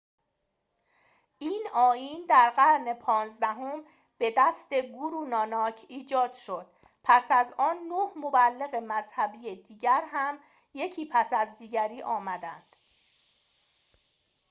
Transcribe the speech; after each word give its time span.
این 1.37 1.67
آیین 1.75 2.25
در 2.29 2.49
قرن 2.49 2.93
پانزدهم 2.93 3.85
به 4.17 4.33
دست 4.37 4.73
گورو 4.73 5.25
ناناک 5.25 5.81
1539- 5.81 5.83
1469 5.83 5.85
ایجاد 5.89 6.33
شد. 6.33 6.67
پس 7.03 7.23
از 7.31 7.53
آن، 7.57 7.75
نه 7.77 8.09
مبلغ 8.21 8.75
مذهبی 8.75 9.55
دیگر 9.55 10.03
هم 10.11 10.39
یکی 10.73 11.05
پس 11.11 11.33
از 11.33 11.57
دیگری 11.57 12.01
آمدند 12.01 12.75